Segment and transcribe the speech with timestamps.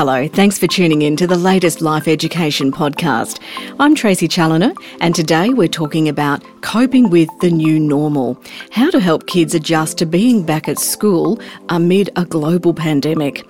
[0.00, 3.38] Hello, thanks for tuning in to the latest Life Education podcast.
[3.78, 8.98] I'm Tracy Challoner, and today we're talking about coping with the new normal, how to
[8.98, 13.44] help kids adjust to being back at school amid a global pandemic.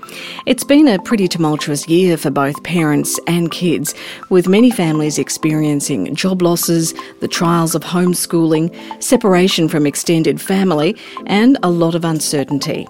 [0.45, 3.95] It's been a pretty tumultuous year for both parents and kids,
[4.29, 11.59] with many families experiencing job losses, the trials of homeschooling, separation from extended family, and
[11.63, 12.89] a lot of uncertainty.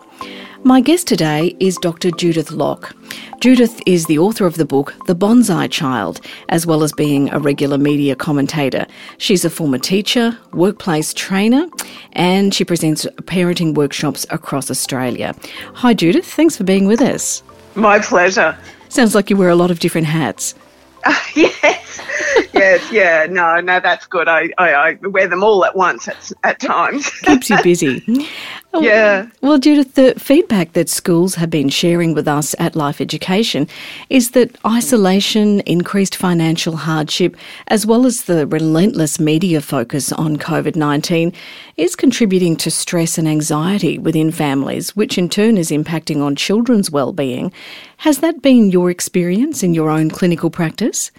[0.63, 2.11] My guest today is Dr.
[2.11, 2.95] Judith Locke.
[3.41, 6.21] Judith is the author of the book The Bonsai Child,
[6.51, 8.87] as well as being a regular media commentator.
[9.17, 11.67] She's a former teacher, workplace trainer,
[12.13, 15.35] and she presents parenting workshops across Australia.
[15.77, 16.27] Hi, Judith.
[16.27, 17.43] Thanks for being with us.
[17.75, 18.57] My pleasure.
[18.91, 20.55] Sounds like you wear a lot of different hats.
[21.05, 22.01] Uh, yes,
[22.53, 23.27] yes, yeah.
[23.31, 24.29] No, no, that's good.
[24.29, 27.09] I, I, I wear them all at once at, at times.
[27.21, 28.05] Keeps you busy.
[28.73, 29.27] Oh, yeah.
[29.41, 33.67] Well, Judith, the feedback that schools have been sharing with us at Life Education
[34.09, 40.77] is that isolation, increased financial hardship, as well as the relentless media focus on COVID
[40.77, 41.33] 19
[41.79, 46.93] is contributing to stress and anxiety within families, which in turn is impacting on children's
[46.93, 47.53] well-being.
[47.99, 51.11] Has that been your experience in your own clinical practice?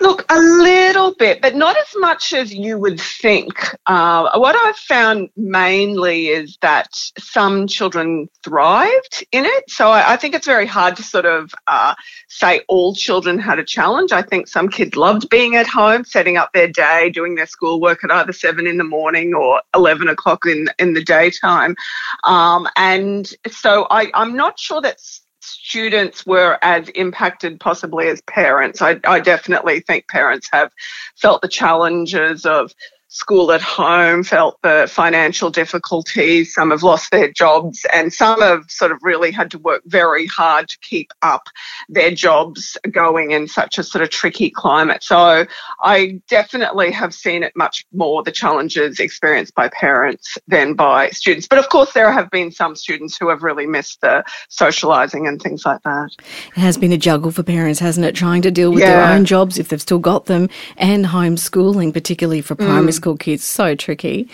[0.00, 3.52] Look, a little bit, but not as much as you would think.
[3.86, 9.70] Uh, what I've found mainly is that some children thrived in it.
[9.70, 11.94] So I, I think it's very hard to sort of uh,
[12.28, 14.12] say all children had a challenge.
[14.12, 18.02] I think some kids loved being at home, setting up their day, doing their schoolwork
[18.04, 21.76] at either seven in the morning or 11 o'clock in, in the daytime.
[22.24, 28.80] Um, and so I, I'm not sure that's students were as impacted possibly as parents.
[28.82, 30.72] I, I definitely think parents have
[31.16, 32.72] felt the challenges of
[33.14, 36.52] school at home felt the financial difficulties.
[36.52, 40.26] Some have lost their jobs, and some have sort of really had to work very
[40.26, 41.44] hard to keep up
[41.88, 45.04] their jobs going in such a sort of tricky climate.
[45.04, 45.46] So
[45.80, 51.46] I definitely have seen it much more the challenges experienced by parents than by students.
[51.46, 55.40] But of course, there have been some students who have really missed the socialising and
[55.40, 56.08] things like that.
[56.56, 58.16] It has been a juggle for parents, hasn't it?
[58.16, 59.06] Trying to deal with yeah.
[59.06, 62.94] their own jobs if they've still got them and homeschooling, particularly for primary mm.
[62.94, 63.44] school school kids.
[63.44, 64.26] So tricky.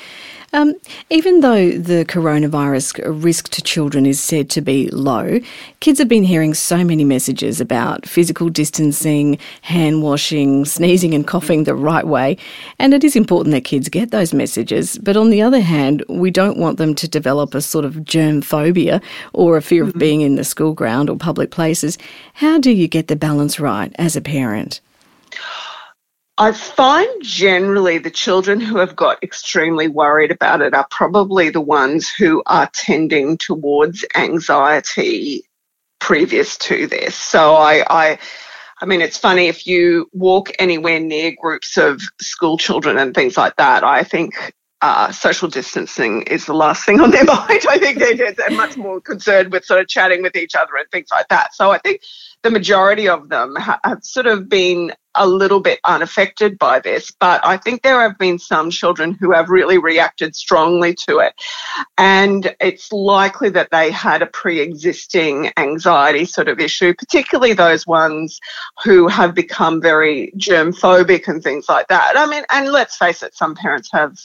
[0.53, 0.75] Um,
[1.11, 5.41] even though the coronavirus risk to children is said to be low,
[5.81, 11.65] kids have been hearing so many messages about physical distancing, hand washing, sneezing and coughing
[11.65, 12.37] the right way.
[12.79, 14.99] And it is important that kids get those messages.
[14.99, 18.41] But on the other hand, we don't want them to develop a sort of germ
[18.41, 19.01] phobia
[19.33, 19.97] or a fear mm-hmm.
[19.97, 21.99] of being in the school ground or public places.
[22.35, 24.81] How do you get the balance right as a parent?
[26.41, 31.61] I find generally the children who have got extremely worried about it are probably the
[31.61, 35.43] ones who are tending towards anxiety
[35.99, 37.15] previous to this.
[37.15, 38.19] So I, I
[38.81, 43.37] I mean, it's funny if you walk anywhere near groups of school children and things
[43.37, 43.85] like that.
[43.85, 47.67] I think uh, social distancing is the last thing on their mind.
[47.69, 50.89] I think they're, they're, much more concerned with sort of chatting with each other and
[50.91, 51.55] things like that.
[51.55, 52.01] So I think
[52.43, 57.45] the majority of them have sort of been a little bit unaffected by this, but
[57.45, 61.35] I think there have been some children who have really reacted strongly to it.
[61.99, 67.87] And it's likely that they had a pre existing anxiety sort of issue, particularly those
[67.87, 68.39] ones
[68.85, 72.17] who have become very germ phobic and things like that.
[72.17, 74.17] I mean, and let's face it, some parents have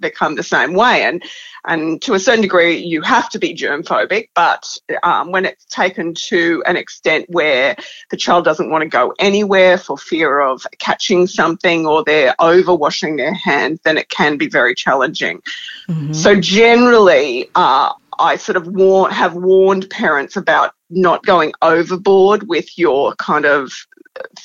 [0.00, 1.02] become the same way.
[1.02, 1.22] And,
[1.66, 5.64] and to a certain degree, you have to be germ phobic, but um, when it's
[5.66, 7.76] taken to an extent where
[8.10, 12.74] the child doesn't want to go anywhere for fear of catching something or they're over
[12.74, 15.42] washing their hands, then it can be very challenging.
[15.88, 16.12] Mm-hmm.
[16.12, 22.78] So generally, uh, I sort of war- have warned parents about not going overboard with
[22.78, 23.72] your kind of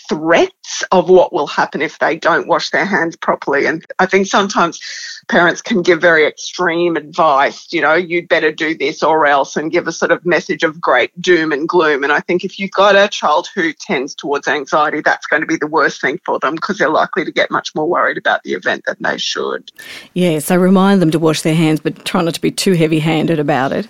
[0.10, 3.66] threats of what will happen if they don't wash their hands properly.
[3.66, 4.80] And I think sometimes
[5.28, 9.72] parents can give very extreme advice, you know, you'd better do this or else, and
[9.72, 12.04] give a sort of message of great doom and gloom.
[12.04, 15.48] And I think if you've got a child who tends towards anxiety, that's going to
[15.48, 18.44] be the worst thing for them because they're likely to get much more worried about
[18.44, 19.72] the event than they should.
[20.14, 23.00] Yeah, so remind them to wash their hands, but try not to be too heavy
[23.00, 23.88] handed about it.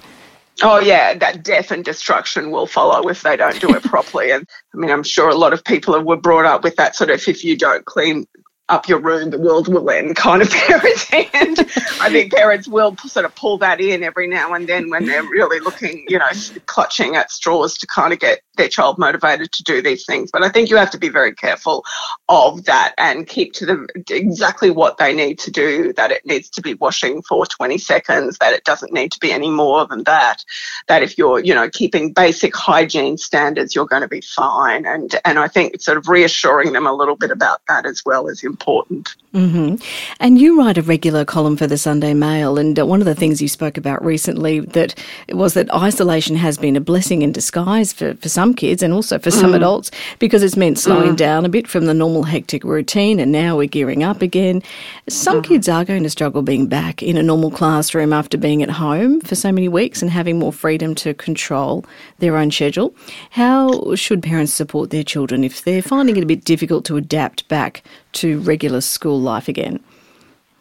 [0.63, 4.31] Oh yeah, that death and destruction will follow if they don't do it properly.
[4.31, 7.09] And I mean, I'm sure a lot of people were brought up with that sort
[7.09, 8.25] of if you don't clean
[8.69, 11.09] up your room, the world will end kind of parents.
[11.13, 11.59] and
[12.01, 15.23] I think parents will sort of pull that in every now and then when they're
[15.23, 16.29] really looking, you know,
[16.65, 20.31] clutching at straws to kind of get their child motivated to do these things.
[20.31, 21.85] But I think you have to be very careful
[22.29, 26.49] of that and keep to them exactly what they need to do, that it needs
[26.51, 30.03] to be washing for 20 seconds, that it doesn't need to be any more than
[30.03, 30.43] that,
[30.87, 34.85] that if you're, you know, keeping basic hygiene standards, you're going to be fine.
[34.85, 38.27] And, and I think sort of reassuring them a little bit about that as well
[38.27, 39.15] is important.
[39.37, 39.75] Mm-hmm.
[40.19, 43.13] And you write a regular column for the Sunday Mail, and uh, one of the
[43.13, 44.95] things you spoke about recently that
[45.29, 49.19] was that isolation has been a blessing in disguise for, for some kids and also
[49.19, 49.57] for some mm.
[49.57, 51.17] adults because it's meant slowing mm.
[51.17, 54.63] down a bit from the normal hectic routine, and now we're gearing up again.
[55.07, 55.43] Some mm.
[55.43, 59.21] kids are going to struggle being back in a normal classroom after being at home
[59.21, 61.85] for so many weeks and having more freedom to control
[62.17, 62.95] their own schedule.
[63.29, 67.47] How should parents support their children if they're finding it a bit difficult to adapt
[67.49, 67.83] back
[68.17, 69.79] to regular school life again?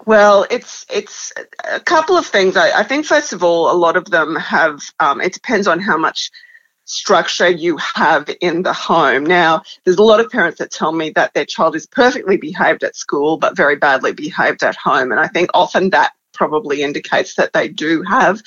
[0.06, 1.32] Well, it's it's
[1.70, 2.56] a couple of things.
[2.56, 4.81] I, I think first of all, a lot of them have.
[5.00, 6.31] Um, it depends on how much
[6.85, 9.25] structure you have in the home.
[9.25, 12.85] Now, there's a lot of parents that tell me that their child is perfectly behaved
[12.85, 17.35] at school, but very badly behaved at home, and I think often that probably indicates
[17.35, 18.41] that they do have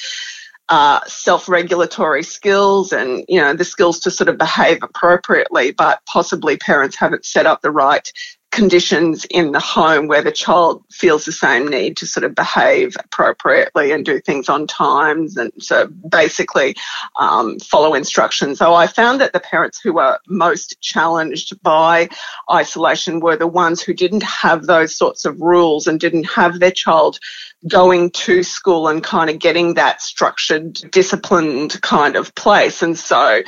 [0.69, 6.57] uh, self-regulatory skills and you know the skills to sort of behave appropriately but possibly
[6.57, 8.13] parents haven't set up the right
[8.59, 12.93] conditions in the home where the child feels the same need to sort of behave
[12.99, 16.75] appropriately and do things on times and so basically
[17.17, 18.59] um, follow instructions.
[18.59, 22.09] So I found that the parents who were most challenged by
[22.51, 26.71] isolation were the ones who didn't have those sorts of rules and didn't have their
[26.71, 27.17] child
[27.65, 32.81] going to school and kind of getting that structured, disciplined kind of place.
[32.81, 33.41] And so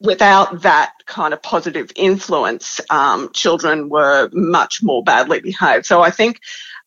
[0.00, 5.86] without that kind of positive influence, um, children were much more badly behaved.
[5.86, 6.40] So I think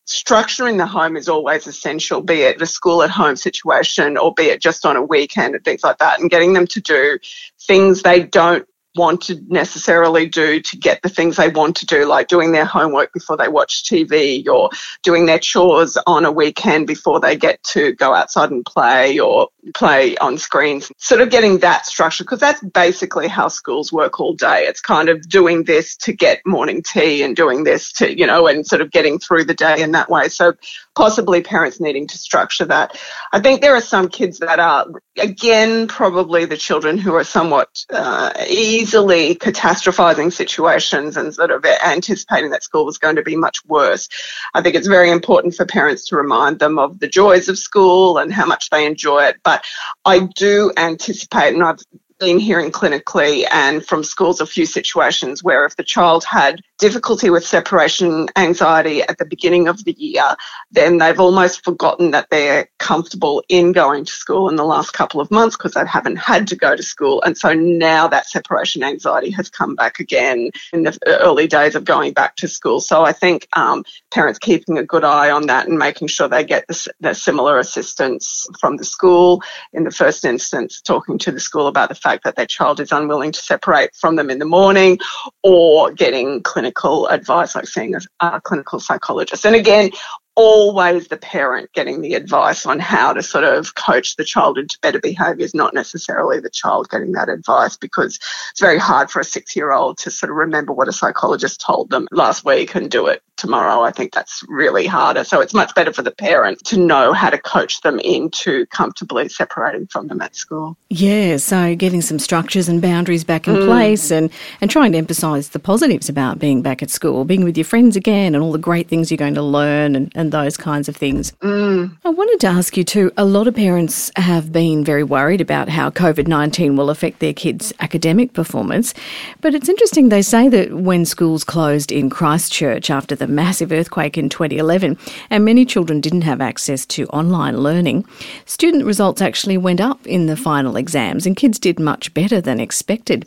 [0.05, 4.33] structure in the home is always essential, be it a school at home situation or
[4.33, 7.19] be it just on a weekend and things like that, and getting them to do
[7.59, 12.05] things they don't want to necessarily do to get the things they want to do,
[12.05, 14.69] like doing their homework before they watch TV or
[15.03, 19.47] doing their chores on a weekend before they get to go outside and play or
[19.75, 20.91] play on screens.
[20.97, 24.63] Sort of getting that structure, because that's basically how schools work all day.
[24.63, 28.47] It's kind of doing this to get morning tea and doing this to, you know,
[28.47, 30.27] and sort of getting through the day in that way.
[30.27, 30.53] So
[30.95, 32.99] possibly parents needing to structure that.
[33.31, 37.85] I think there are some kids that are, again, probably the children who are somewhat
[37.89, 43.63] uh, easily catastrophizing situations and sort of anticipating that school was going to be much
[43.65, 44.09] worse.
[44.53, 48.17] I think it's very important for parents to remind them of the joys of school
[48.17, 49.37] and how much they enjoy it.
[49.43, 49.65] But
[50.03, 51.79] I do anticipate, and I've
[52.21, 57.31] been hearing clinically and from schools a few situations where if the child had difficulty
[57.31, 60.35] with separation anxiety at the beginning of the year,
[60.71, 65.19] then they've almost forgotten that they're comfortable in going to school in the last couple
[65.19, 67.23] of months because they haven't had to go to school.
[67.23, 71.85] And so now that separation anxiety has come back again in the early days of
[71.85, 72.81] going back to school.
[72.81, 76.43] So I think um, parents keeping a good eye on that and making sure they
[76.43, 79.41] get the, the similar assistance from the school
[79.73, 82.79] in the first instance, talking to the school about the fact fact that their child
[82.79, 84.99] is unwilling to separate from them in the morning
[85.43, 89.45] or getting clinical advice, like seeing a, a clinical psychologist.
[89.45, 89.91] And again,
[90.35, 94.77] always the parent getting the advice on how to sort of coach the child into
[94.81, 98.17] better behaviours, not necessarily the child getting that advice because
[98.51, 101.61] it's very hard for a six year old to sort of remember what a psychologist
[101.61, 103.81] told them last week and do it tomorrow.
[103.81, 105.23] I think that's really harder.
[105.23, 109.27] So it's much better for the parent to know how to coach them into comfortably
[109.29, 110.77] separating from them at school.
[110.89, 113.65] Yeah, so getting some structures and boundaries back in mm.
[113.65, 114.29] place and,
[114.61, 117.95] and trying to emphasise the positives about being back at school, being with your friends
[117.95, 120.95] again and all the great things you're going to learn and, and those kinds of
[120.95, 121.33] things.
[121.41, 121.97] Mm.
[122.05, 125.67] I wanted to ask you too a lot of parents have been very worried about
[125.67, 128.93] how COVID 19 will affect their kids' academic performance.
[129.41, 134.17] But it's interesting, they say that when schools closed in Christchurch after the massive earthquake
[134.17, 134.97] in 2011,
[135.29, 138.05] and many children didn't have access to online learning,
[138.45, 142.59] student results actually went up in the final exams, and kids did much better than
[142.59, 143.25] expected.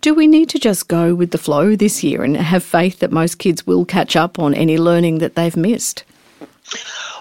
[0.00, 3.10] Do we need to just go with the flow this year and have faith that
[3.10, 6.04] most kids will catch up on any learning that they've missed?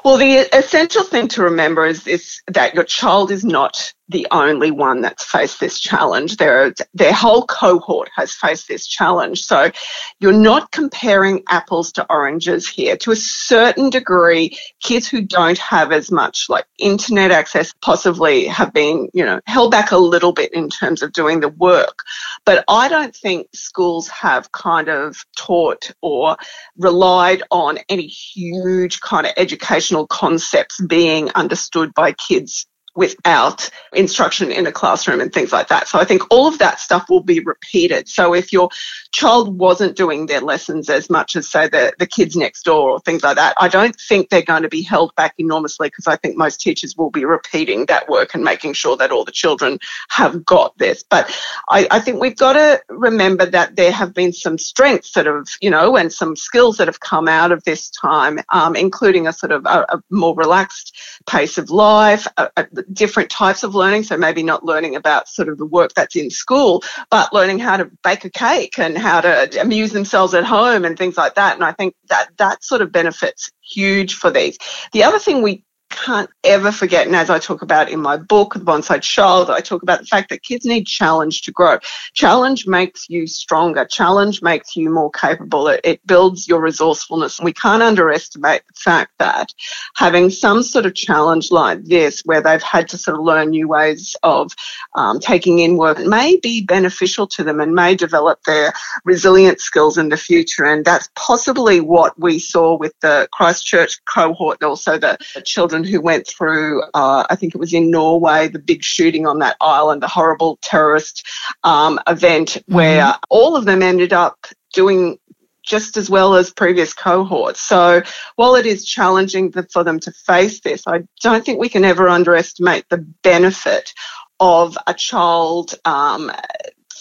[0.04, 4.72] Well, the essential thing to remember is this that your child is not the only
[4.72, 6.38] one that's faced this challenge.
[6.38, 9.44] Their, their whole cohort has faced this challenge.
[9.44, 9.72] So
[10.20, 12.98] you're not comparing apples to oranges here.
[12.98, 18.74] To a certain degree, kids who don't have as much like internet access possibly have
[18.74, 22.00] been, you know, held back a little bit in terms of doing the work.
[22.46, 26.38] But I don't think schools have kind of taught or
[26.78, 34.68] relied on any huge kind of educational concepts being understood by kids without instruction in
[34.68, 35.88] a classroom and things like that.
[35.88, 38.08] So I think all of that stuff will be repeated.
[38.08, 38.70] So if your
[39.12, 43.00] child wasn't doing their lessons as much as say the, the kids next door or
[43.02, 46.16] things like that, I don't think they're going to be held back enormously because I
[46.16, 49.80] think most teachers will be repeating that work and making sure that all the children
[50.10, 51.04] have got this.
[51.04, 51.30] But
[51.70, 55.48] I, I think we've got to remember that there have been some strengths that have,
[55.62, 59.34] you know, and some skills that have come out of this time, um, including a
[59.34, 60.98] sort of a, a more relaxed
[61.28, 64.04] pace of life, a, a different types of learning.
[64.04, 67.77] So maybe not learning about sort of the work that's in school, but learning how
[67.77, 71.56] to bake a cake and how to amuse themselves at home and things like that.
[71.56, 74.58] And I think that that sort of benefits huge for these.
[74.94, 75.63] The other thing we
[75.96, 79.62] can't ever forget, and as I talk about in my book, The Bonsai Child, I
[79.62, 81.80] talk about the fact that kids need challenge to grow.
[82.14, 83.86] Challenge makes you stronger.
[83.86, 85.68] Challenge makes you more capable.
[85.70, 87.40] It, it builds your resourcefulness.
[87.40, 89.54] We can't underestimate the fact that
[89.96, 93.68] having some sort of challenge like this, where they've had to sort of learn new
[93.68, 94.52] ways of
[94.96, 98.74] um, taking in work, may be beneficial to them and may develop their
[99.06, 100.66] resilient skills in the future.
[100.66, 106.01] And that's possibly what we saw with the Christchurch cohort, and also the children who
[106.01, 110.01] went through, uh, I think it was in Norway, the big shooting on that island,
[110.01, 111.25] the horrible terrorist
[111.63, 112.75] um, event, mm-hmm.
[112.75, 115.18] where all of them ended up doing
[115.63, 117.60] just as well as previous cohorts.
[117.60, 118.04] So
[118.36, 122.08] while it is challenging for them to face this, I don't think we can ever
[122.08, 123.94] underestimate the benefit
[124.39, 126.32] of a child um,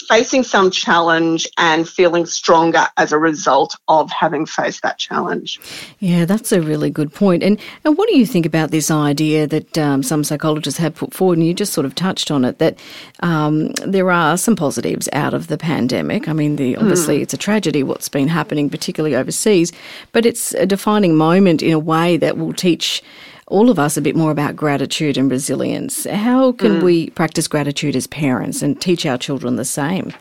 [0.09, 5.61] facing some challenge and feeling stronger as a result of having faced that challenge.
[5.99, 7.43] Yeah, that's a really good point.
[7.43, 11.15] And, and what do you think about this idea that um, some psychologists have put
[11.15, 12.79] forward, and you just sort of touched on it, that
[13.21, 16.29] um, there are some positives out of the pandemic?
[16.29, 17.23] I mean, the, obviously, mm.
[17.23, 19.73] it's a tragedy what's been happening, particularly overseas,
[20.13, 23.03] but it's a defining moment in a way that will teach
[23.47, 26.05] all of us a bit more about gratitude and resilience.
[26.05, 26.83] How can mm.
[26.83, 30.13] we practice gratitude as parents and teach our children the same?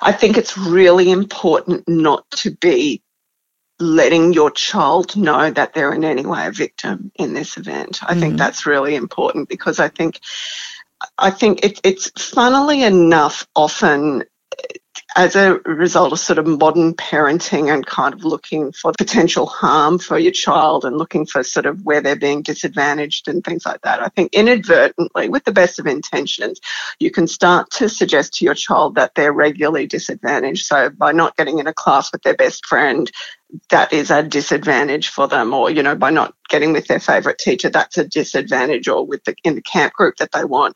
[0.00, 3.02] I think it's really important not to be
[3.80, 8.02] letting your child know that they're in any way a victim in this event.
[8.02, 8.20] I mm.
[8.20, 10.20] think that's really important because I think
[11.18, 14.24] I think it, it's funnily enough often
[15.16, 19.98] as a result of sort of modern parenting and kind of looking for potential harm
[19.98, 23.80] for your child and looking for sort of where they're being disadvantaged and things like
[23.82, 24.02] that.
[24.02, 26.60] I think inadvertently, with the best of intentions,
[26.98, 30.66] you can start to suggest to your child that they're regularly disadvantaged.
[30.66, 33.10] So by not getting in a class with their best friend,
[33.68, 37.38] that is a disadvantage for them or you know by not getting with their favorite
[37.38, 40.74] teacher that's a disadvantage or with the in the camp group that they want.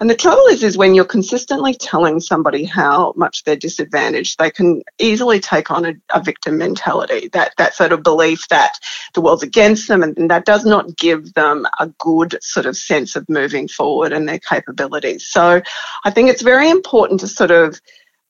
[0.00, 4.50] And the trouble is is when you're consistently telling somebody how much they're disadvantaged they
[4.50, 8.78] can easily take on a, a victim mentality that that sort of belief that
[9.14, 12.76] the world's against them and, and that does not give them a good sort of
[12.76, 15.26] sense of moving forward and their capabilities.
[15.26, 15.60] So
[16.04, 17.80] i think it's very important to sort of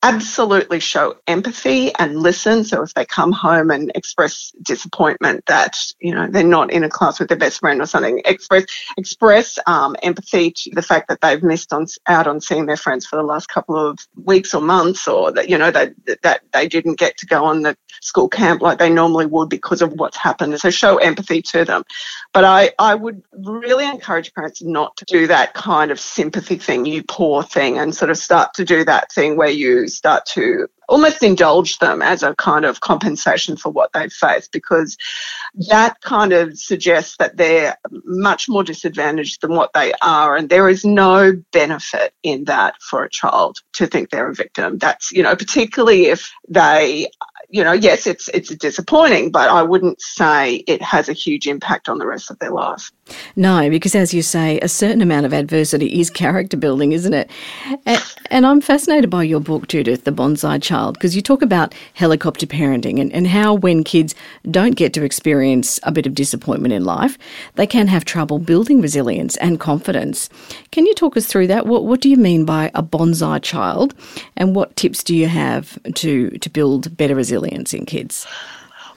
[0.03, 2.65] absolutely show empathy and listen.
[2.65, 6.89] So if they come home and express disappointment that you know they're not in a
[6.89, 8.65] class with their best friend or something, express
[8.97, 13.07] express um, empathy to the fact that they've missed on out on seeing their friends
[13.07, 16.69] for the last couple of weeks or months, or that you know that that they
[16.69, 20.17] didn't get to go on the school camp like they normally would because of what's
[20.17, 20.59] happened.
[20.61, 21.83] So show empathy to them.
[22.33, 26.85] But I I would really encourage parents not to do that kind of sympathy thing,
[26.85, 30.69] you poor thing, and sort of start to do that thing where you start to
[30.89, 34.97] almost indulge them as a kind of compensation for what they've faced because
[35.69, 40.69] that kind of suggests that they're much more disadvantaged than what they are and there
[40.69, 44.79] is no benefit in that for a child to think they're a victim.
[44.79, 47.11] That's you know particularly if they
[47.49, 51.89] you know yes it's it's disappointing but i wouldn't say it has a huge impact
[51.89, 52.91] on the rest of their life
[53.37, 57.31] no, because as you say, a certain amount of adversity is character building, isn't it?
[57.85, 61.73] And, and I'm fascinated by your book, Judith, The Bonsai Child, because you talk about
[61.95, 64.15] helicopter parenting and, and how when kids
[64.51, 67.17] don't get to experience a bit of disappointment in life,
[67.55, 70.29] they can have trouble building resilience and confidence.
[70.73, 71.67] Can you talk us through that?
[71.67, 73.95] What, what do you mean by a bonsai child?
[74.37, 78.27] And what tips do you have to, to build better resilience in kids?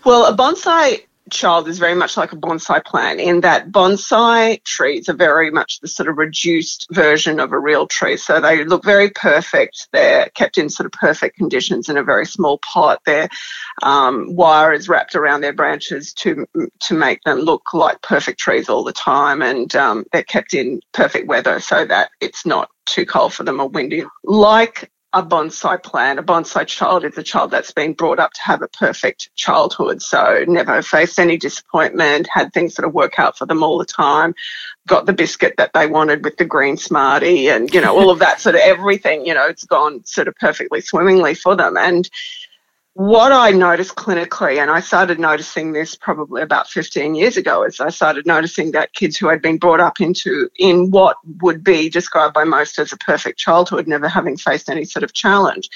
[0.05, 5.07] Well, a bonsai child is very much like a bonsai plant in that bonsai trees
[5.09, 8.17] are very much the sort of reduced version of a real tree.
[8.17, 9.87] So they look very perfect.
[9.91, 13.01] They're kept in sort of perfect conditions in a very small pot.
[13.05, 13.29] Their
[13.81, 16.45] um, wire is wrapped around their branches to
[16.81, 20.81] to make them look like perfect trees all the time, and um, they're kept in
[20.93, 24.03] perfect weather so that it's not too cold for them or windy.
[24.23, 26.19] Like a bonsai plant.
[26.19, 30.01] A bonsai child is a child that's been brought up to have a perfect childhood.
[30.01, 33.85] So never faced any disappointment, had things sort of work out for them all the
[33.85, 34.35] time,
[34.87, 38.19] got the biscuit that they wanted with the green smartie and, you know, all of
[38.19, 41.75] that sort of everything, you know, it's gone sort of perfectly swimmingly for them.
[41.75, 42.07] And
[42.99, 47.79] what I noticed clinically, and I started noticing this probably about 15 years ago, is
[47.79, 51.89] I started noticing that kids who had been brought up into in what would be
[51.89, 55.69] described by most as a perfect childhood, never having faced any sort of challenge,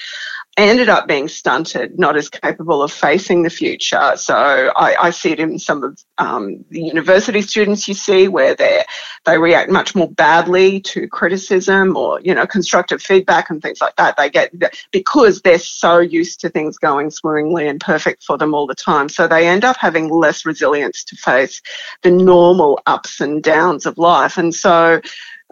[0.56, 4.12] ended up being stunted, not as capable of facing the future.
[4.16, 4.34] So
[4.76, 8.84] I, I see it in some of um, the university students you see where they
[9.24, 13.96] they react much more badly to criticism or you know constructive feedback and things like
[13.96, 14.16] that.
[14.16, 14.52] They get
[14.92, 19.08] because they're so used to things going swimmingly and perfect for them all the time.
[19.08, 21.60] So they end up having less resilience to face
[22.02, 24.38] the normal ups and downs of life.
[24.38, 25.00] And so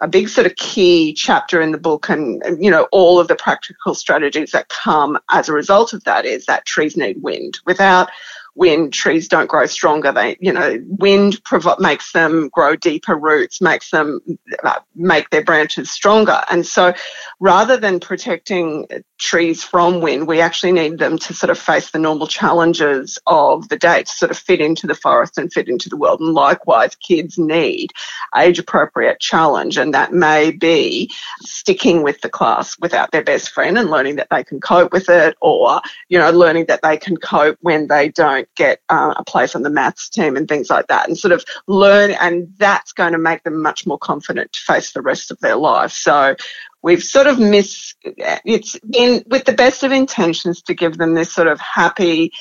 [0.01, 3.35] a big sort of key chapter in the book and, you know, all of the
[3.35, 7.59] practical strategies that come as a result of that is that trees need wind.
[7.65, 8.09] Without
[8.55, 10.11] wind, trees don't grow stronger.
[10.11, 14.19] They, you know, wind prov- makes them grow deeper roots, makes them
[14.63, 16.41] uh, make their branches stronger.
[16.49, 16.93] And so
[17.39, 18.87] rather than protecting
[19.23, 23.69] trees from wind, we actually need them to sort of face the normal challenges of
[23.69, 26.19] the day to sort of fit into the forest and fit into the world.
[26.19, 27.91] And likewise, kids need
[28.37, 29.77] age appropriate challenge.
[29.77, 31.09] And that may be
[31.41, 35.07] sticking with the class without their best friend and learning that they can cope with
[35.07, 39.23] it or, you know, learning that they can cope when they don't get uh, a
[39.23, 42.91] place on the maths team and things like that, and sort of learn, and that's
[42.91, 45.91] going to make them much more confident to face the rest of their life.
[45.93, 46.35] So
[46.83, 51.33] we've sort of miss it's in with the best of intentions to give them this
[51.33, 52.31] sort of happy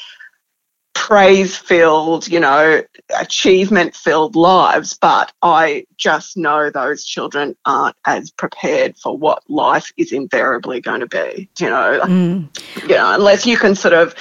[0.94, 2.82] praise filled, you know,
[3.18, 9.90] achievement filled lives, but I just know those children aren't as prepared for what life
[9.96, 12.82] is invariably going to be, you know, mm.
[12.82, 14.14] you know, unless you can sort of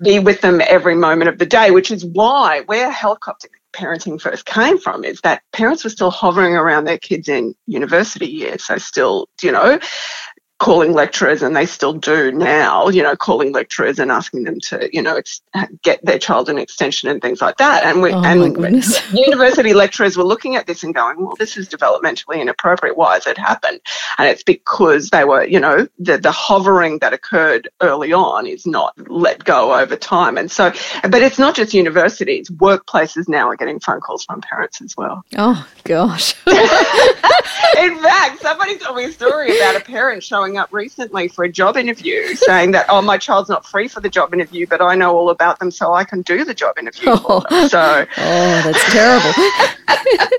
[0.00, 4.46] be with them every moment of the day, which is why we're helicopter parenting first
[4.46, 8.64] came from is that parents were still hovering around their kids in university years.
[8.64, 9.78] So still, you know,
[10.58, 14.88] calling lecturers, and they still do now, you know, calling lecturers and asking them to,
[14.92, 15.42] you know, ex-
[15.82, 17.84] get their child an extension and things like that.
[17.84, 18.56] And we, oh and
[19.12, 22.96] university lecturers were looking at this and going, well, this is developmentally inappropriate.
[22.96, 23.80] Why has it happened?
[24.18, 28.66] And it's because they were, you know, the, the hovering that occurred early on is
[28.66, 30.38] not let go over time.
[30.38, 34.80] And so, but it's not just universities, workplaces now are getting phone calls from parents
[34.80, 35.22] as well.
[35.36, 36.34] Oh, gosh.
[37.78, 41.44] In fact, somebody told me a story about a parent showing showing up recently for
[41.44, 44.80] a job interview saying that, oh, my child's not free for the job interview, but
[44.80, 47.08] I know all about them so I can do the job interview.
[47.08, 49.32] Oh, so, oh that's terrible.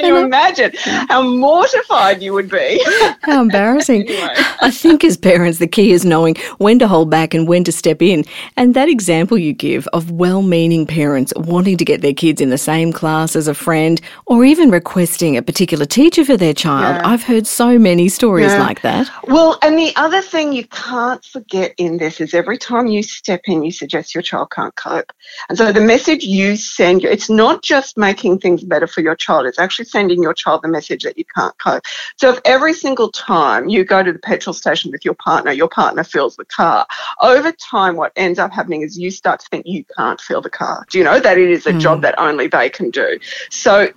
[0.00, 0.72] can you imagine
[1.08, 2.82] how mortified you would be?
[3.22, 4.02] How embarrassing.
[4.08, 4.34] anyway.
[4.60, 7.72] I think as parents, the key is knowing when to hold back and when to
[7.72, 8.24] step in.
[8.56, 12.50] And that example you give of well meaning parents wanting to get their kids in
[12.50, 16.96] the same class as a friend or even requesting a particular teacher for their child,
[16.96, 17.08] yeah.
[17.08, 18.60] I've heard so many stories yeah.
[18.60, 19.10] like that.
[19.24, 23.42] Well, and the other thing you can't forget in this is every time you step
[23.44, 25.12] in, you suggest your child can't cope.
[25.48, 29.46] And so the message you send, it's not just making things better for your child,
[29.46, 31.82] it's actually sending your child the message that you can't cope.
[32.16, 35.68] So if every single time you go to the petrol station with your partner, your
[35.68, 36.86] partner fills the car,
[37.20, 40.50] over time, what ends up happening is you start to think you can't fill the
[40.50, 40.86] car.
[40.90, 41.80] Do you know that it is a mm.
[41.80, 43.18] job that only they can do?
[43.50, 43.92] So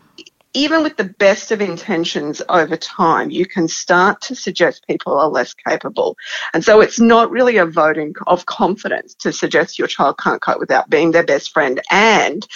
[0.53, 5.27] even with the best of intentions over time, you can start to suggest people are
[5.27, 6.15] less capable.
[6.53, 10.59] And so it's not really a voting of confidence to suggest your child can't cope
[10.59, 11.81] without being their best friend.
[11.89, 12.47] And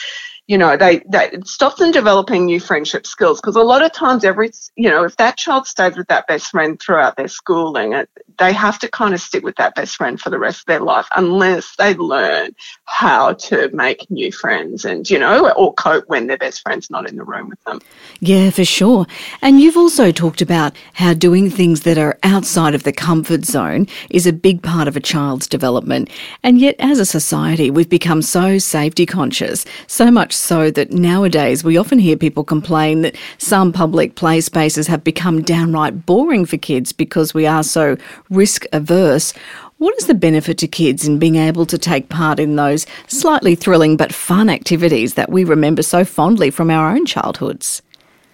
[0.48, 3.92] you know, they, they it stops them developing new friendship skills because a lot of
[3.92, 7.92] times every, you know, if that child stays with that best friend throughout their schooling,
[7.92, 10.66] it, they have to kind of stick with that best friend for the rest of
[10.68, 12.56] their life unless they learn
[12.86, 17.10] how to make new friends and, you know, or cope when their best friend's not
[17.10, 17.82] in the room with them.
[18.22, 19.06] Yeah, for sure.
[19.42, 23.86] And you've also talked about how doing things that are outside of the comfort zone
[24.10, 26.10] is a big part of a child's development.
[26.42, 31.64] And yet, as a society, we've become so safety conscious, so much so that nowadays
[31.64, 36.58] we often hear people complain that some public play spaces have become downright boring for
[36.58, 37.98] kids because we are so
[38.30, 39.34] risk averse.
[39.78, 43.56] What is the benefit to kids in being able to take part in those slightly
[43.56, 47.82] thrilling but fun activities that we remember so fondly from our own childhoods?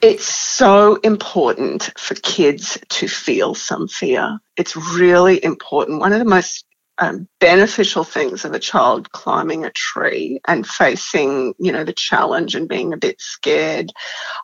[0.01, 4.37] It's so important for kids to feel some fear.
[4.57, 6.01] It's really important.
[6.01, 6.65] One of the most
[6.99, 12.55] um, beneficial things of a child climbing a tree and facing, you know, the challenge
[12.55, 13.91] and being a bit scared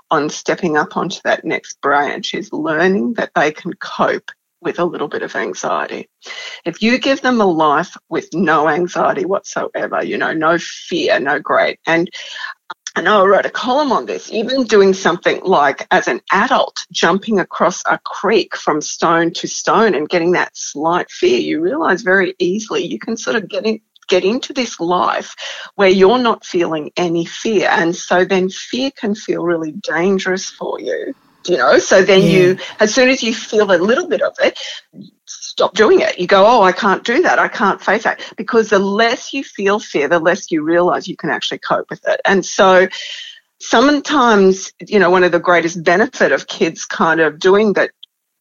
[0.10, 4.32] on stepping up onto that next branch is learning that they can cope
[4.62, 6.10] with a little bit of anxiety.
[6.66, 11.40] If you give them a life with no anxiety whatsoever, you know, no fear, no
[11.40, 12.10] great, and
[13.00, 16.86] I know I wrote a column on this, even doing something like as an adult,
[16.92, 22.02] jumping across a creek from stone to stone and getting that slight fear, you realize
[22.02, 25.34] very easily you can sort of get in, get into this life
[25.76, 27.70] where you're not feeling any fear.
[27.72, 31.16] And so then fear can feel really dangerous for you
[31.48, 32.28] you know so then yeah.
[32.28, 34.60] you as soon as you feel a little bit of it
[35.60, 36.18] stop doing it.
[36.18, 37.38] You go oh i can't do that.
[37.38, 38.22] I can't face that.
[38.38, 42.02] Because the less you feel fear the less you realize you can actually cope with
[42.08, 42.22] it.
[42.26, 42.88] And so
[43.60, 47.92] sometimes you know one of the greatest benefit of kids kind of doing that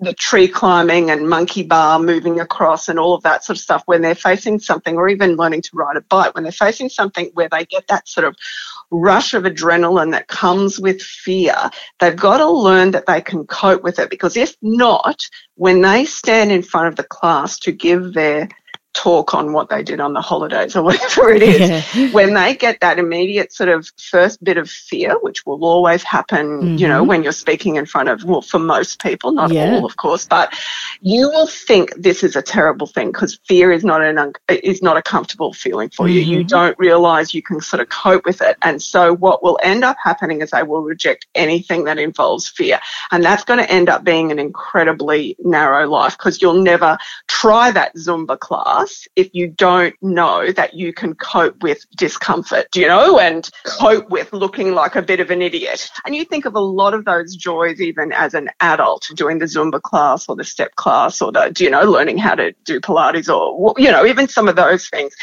[0.01, 3.83] the tree climbing and monkey bar moving across and all of that sort of stuff
[3.87, 7.31] when they're facing something or even learning to ride a bike when they're facing something
[7.35, 8.37] where they get that sort of
[8.91, 11.55] rush of adrenaline that comes with fear,
[11.99, 15.21] they've got to learn that they can cope with it because if not,
[15.57, 18.49] when they stand in front of the class to give their
[18.99, 21.61] talk on what they did on the holidays or whatever it is,
[21.95, 22.11] yeah.
[22.11, 26.47] when they get that immediate sort of first bit of fear, which will always happen,
[26.47, 26.77] mm-hmm.
[26.77, 27.09] you know, mm-hmm.
[27.09, 29.71] when you're speaking in front of, well, for most people, not yeah.
[29.71, 30.53] all, of course, but
[31.01, 34.97] you will think this is a terrible thing because fear is not an, is not
[34.97, 36.15] a comfortable feeling for mm-hmm.
[36.15, 36.21] you.
[36.21, 36.49] You mm-hmm.
[36.49, 38.57] don't realize you can sort of cope with it.
[38.63, 42.81] And so what will end up happening is they will reject anything that involves fear.
[43.13, 47.71] And that's going to end up being an incredibly narrow life because you'll never try
[47.71, 53.19] that Zumba class if you don't know that you can cope with discomfort, you know,
[53.19, 55.91] and cope with looking like a bit of an idiot.
[56.05, 59.47] And you think of a lot of those joys even as an adult doing the
[59.47, 63.29] Zumba class or the step class or the, you know, learning how to do Pilates
[63.29, 65.15] or, you know, even some of those things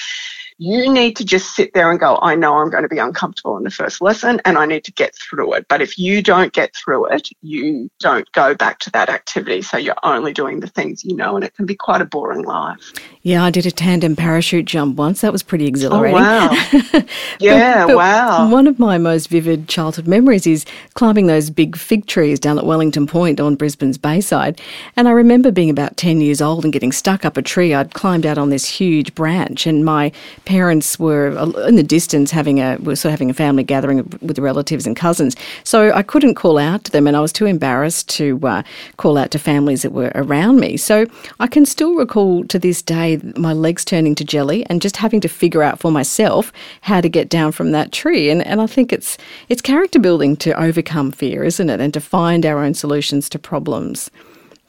[0.57, 3.57] you need to just sit there and go, I know I'm going to be uncomfortable
[3.57, 5.65] in the first lesson and I need to get through it.
[5.67, 9.61] But if you don't get through it, you don't go back to that activity.
[9.61, 12.43] So you're only doing the things you know and it can be quite a boring
[12.43, 12.93] life.
[13.21, 15.21] Yeah, I did a tandem parachute jump once.
[15.21, 16.17] That was pretty exhilarating.
[16.17, 17.03] Oh, wow.
[17.39, 18.49] yeah, but wow.
[18.49, 22.65] One of my most vivid childhood memories is climbing those big fig trees down at
[22.65, 24.61] Wellington Point on Brisbane's Bayside.
[24.95, 27.73] And I remember being about 10 years old and getting stuck up a tree.
[27.73, 30.13] I'd climbed out on this huge branch and my
[30.45, 31.27] parents were
[31.67, 34.95] in the distance having a were sort of having a family gathering with relatives and
[34.95, 35.35] cousins.
[35.63, 38.63] So I couldn't call out to them, and I was too embarrassed to uh,
[38.97, 40.77] call out to families that were around me.
[40.77, 41.05] So
[41.39, 45.21] I can still recall to this day my legs turning to jelly and just having
[45.21, 48.29] to figure out for myself how to get down from that tree.
[48.29, 49.17] And and I think it's
[49.49, 53.39] it's character building to overcome fear, isn't it, and to find our own solutions to
[53.39, 54.09] problems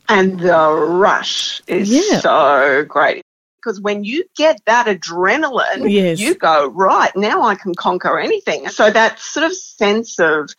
[0.08, 2.20] and the rush is yeah.
[2.20, 3.25] so great
[3.66, 6.20] because when you get that adrenaline, yes.
[6.20, 8.68] you go, right, now I can conquer anything.
[8.68, 10.50] So that sort of sense of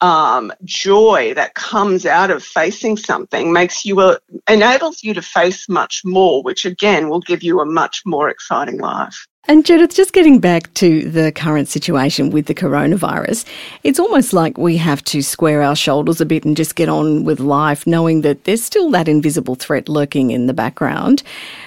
[0.00, 5.68] um, joy that comes out of facing something makes you, a, enables you to face
[5.68, 9.26] much more, which again will give you a much more exciting life.
[9.46, 13.44] And Judith, just getting back to the current situation with the coronavirus,
[13.82, 17.24] it's almost like we have to square our shoulders a bit and just get on
[17.24, 21.22] with life, knowing that there's still that invisible threat lurking in the background.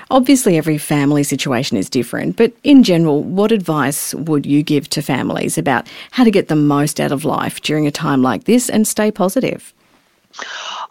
[0.09, 5.03] Obviously, every family situation is different, but in general, what advice would you give to
[5.03, 8.71] families about how to get the most out of life during a time like this
[8.71, 9.71] and stay positive?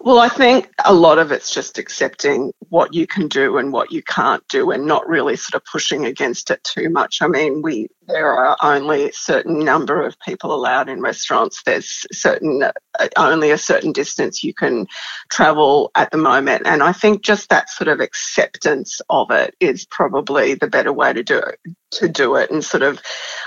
[0.01, 3.91] Well, I think a lot of it's just accepting what you can do and what
[3.91, 7.23] you can't do and not really sort of pushing against it too much.
[7.23, 11.63] I mean, we there are only a certain number of people allowed in restaurants.
[11.65, 14.87] There's certain uh, only a certain distance you can
[15.31, 19.87] travel at the moment, and I think just that sort of acceptance of it is
[19.87, 21.59] probably the better way to do it.
[21.93, 23.01] To do it, and sort of,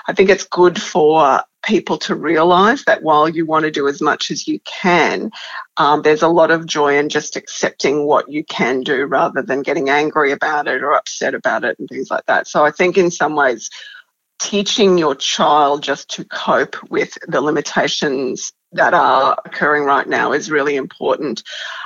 [0.08, 4.02] I think it's good for people to realize that while you want to do as
[4.02, 5.30] much as you can,
[5.78, 9.62] um, there's a lot of joy in just accepting what you can do rather than
[9.62, 12.48] getting angry about it or upset about it and things like that.
[12.48, 13.70] So I think in some ways,
[14.40, 20.52] teaching your child just to cope with the limitations that are occurring right now is
[20.52, 21.44] really important.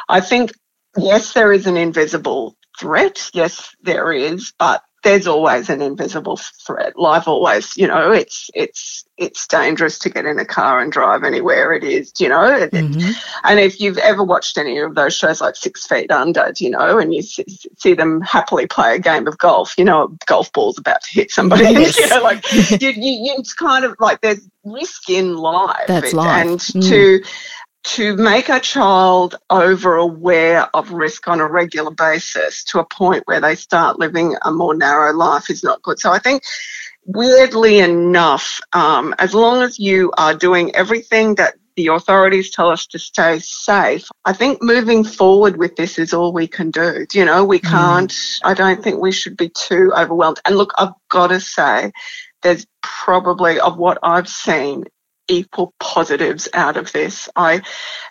[0.07, 0.51] I think,
[0.97, 3.29] yes, there is an invisible threat.
[3.33, 6.97] Yes, there is, but there's always an invisible threat.
[6.97, 11.23] Life always, you know, it's it's it's dangerous to get in a car and drive
[11.23, 12.67] anywhere it is, you know.
[12.67, 13.11] Mm-hmm.
[13.43, 16.97] And if you've ever watched any of those shows like Six Feet Under, you know,
[16.97, 20.77] and you see them happily play a game of golf, you know, a golf ball's
[20.77, 21.99] about to hit somebody, yes.
[21.99, 22.43] you know, like
[22.81, 25.87] you, you, you, it's kind of like there's risk in life.
[25.87, 26.45] That's life.
[26.45, 26.89] And mm.
[26.89, 27.23] to
[27.83, 33.23] to make a child over aware of risk on a regular basis to a point
[33.25, 35.99] where they start living a more narrow life is not good.
[35.99, 36.43] So I think
[37.05, 42.85] weirdly enough, um, as long as you are doing everything that the authorities tell us
[42.87, 44.07] to stay safe.
[44.25, 47.05] I think moving forward with this is all we can do.
[47.13, 47.69] You know, we mm.
[47.69, 48.39] can't, mm.
[48.43, 50.39] I don't think we should be too overwhelmed.
[50.45, 51.91] And look, I've got to say,
[52.41, 54.85] there's probably, of what I've seen,
[55.27, 57.29] equal positives out of this.
[57.35, 57.61] I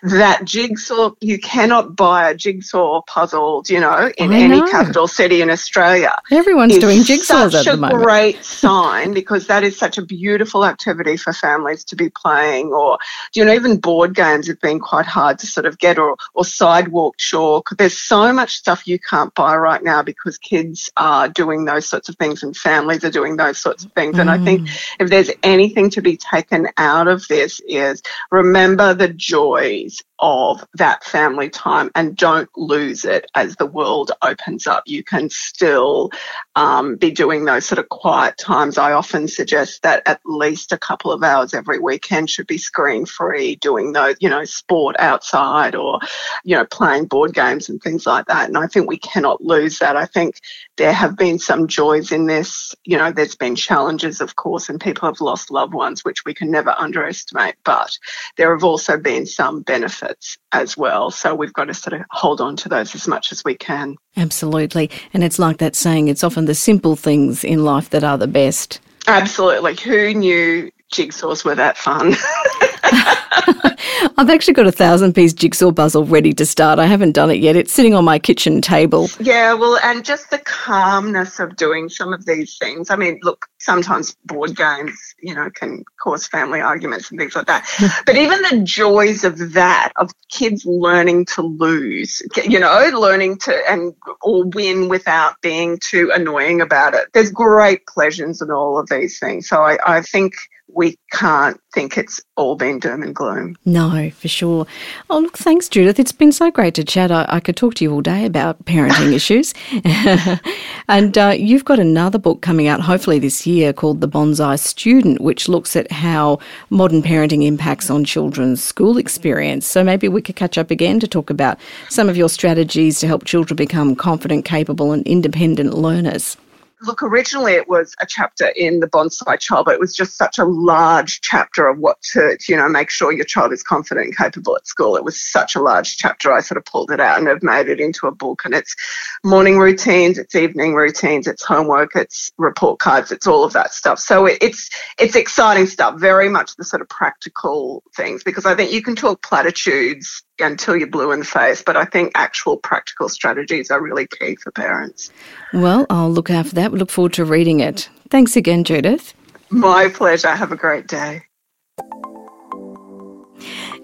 [0.03, 4.67] that jigsaw you cannot buy a jigsaw puzzle, you know, in I any know.
[4.69, 6.17] capital city in Australia.
[6.31, 7.93] Everyone's doing jigsaws at the moment.
[7.93, 12.09] Such a great sign because that is such a beautiful activity for families to be
[12.09, 12.67] playing.
[12.73, 12.97] Or
[13.33, 16.45] you know, even board games have been quite hard to sort of get, or or
[16.45, 17.69] sidewalk chalk.
[17.77, 22.09] There's so much stuff you can't buy right now because kids are doing those sorts
[22.09, 24.15] of things and families are doing those sorts of things.
[24.15, 24.21] Mm.
[24.21, 24.95] And I think mm.
[24.99, 30.65] if there's anything to be taken out out of this is remember the joys of
[30.75, 34.81] that family time and don't lose it as the world opens up.
[34.85, 36.11] You can still
[36.55, 38.77] um, be doing those sort of quiet times.
[38.77, 43.05] I often suggest that at least a couple of hours every weekend should be screen
[43.05, 45.99] free, doing those, you know, sport outside or,
[46.45, 48.47] you know, playing board games and things like that.
[48.47, 49.97] And I think we cannot lose that.
[49.97, 50.39] I think
[50.77, 52.73] there have been some joys in this.
[52.85, 56.33] You know, there's been challenges, of course, and people have lost loved ones, which we
[56.33, 57.55] can never underestimate.
[57.65, 57.91] But
[58.37, 61.11] there have also been some benefits benefits as well.
[61.11, 63.95] So we've got to sort of hold on to those as much as we can.
[64.17, 64.89] Absolutely.
[65.13, 68.27] And it's like that saying, it's often the simple things in life that are the
[68.27, 68.79] best.
[69.07, 69.75] Absolutely.
[69.83, 72.15] Who knew jigsaws were that fun?
[74.17, 76.79] I've actually got a thousand piece jigsaw puzzle ready to start.
[76.79, 77.55] I haven't done it yet.
[77.55, 79.09] It's sitting on my kitchen table.
[79.19, 82.89] Yeah, well, and just the calmness of doing some of these things.
[82.89, 87.47] I mean, look, sometimes board games, you know, can cause family arguments and things like
[87.47, 87.67] that.
[88.05, 93.69] but even the joys of that, of kids learning to lose, you know, learning to
[93.69, 97.07] and or win without being too annoying about it.
[97.13, 99.49] There's great pleasures in all of these things.
[99.49, 100.33] So I, I think
[100.75, 103.55] we can't think it's all been doom and gloom.
[103.65, 104.65] No, for sure.
[105.09, 105.99] Oh, look, thanks, Judith.
[105.99, 107.11] It's been so great to chat.
[107.11, 109.53] I, I could talk to you all day about parenting issues.
[110.87, 115.21] and uh, you've got another book coming out, hopefully this year, called The Bonsai Student,
[115.21, 119.67] which looks at how modern parenting impacts on children's school experience.
[119.67, 121.59] So maybe we could catch up again to talk about
[121.89, 126.37] some of your strategies to help children become confident, capable, and independent learners
[126.83, 130.37] look, originally it was a chapter in the bonsai child, but it was just such
[130.37, 134.17] a large chapter of what to, you know, make sure your child is confident and
[134.17, 134.95] capable at school.
[134.95, 136.31] It was such a large chapter.
[136.31, 138.43] I sort of pulled it out and have made it into a book.
[138.45, 138.75] And it's
[139.23, 143.99] morning routines, it's evening routines, it's homework, it's report cards, it's all of that stuff.
[143.99, 144.69] So it, it's
[144.99, 145.99] it's exciting stuff.
[145.99, 150.75] Very much the sort of practical things because I think you can talk platitudes until
[150.75, 151.63] you're blue in the face.
[151.63, 155.11] But I think actual practical strategies are really key for parents.
[155.53, 156.72] Well, I'll look for that.
[156.73, 157.89] Look forward to reading it.
[158.09, 159.13] Thanks again, Judith.
[159.49, 160.29] My pleasure.
[160.29, 161.21] Have a great day.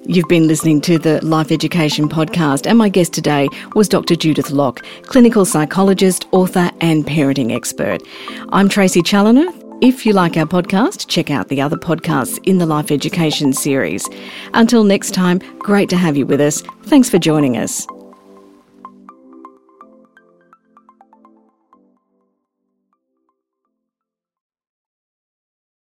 [0.06, 4.16] You've been listening to the Life Education Podcast, and my guest today was Dr.
[4.16, 8.02] Judith Locke, clinical psychologist, author, and parenting expert.
[8.50, 9.46] I'm Tracy Challoner.
[9.82, 14.10] If you like our podcast, check out the other podcasts in the Life Education series.
[14.56, 16.64] Until next time, great to have you with us.
[16.86, 17.86] Thanks for joining us.